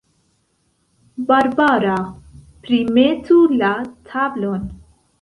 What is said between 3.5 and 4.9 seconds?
la tablon.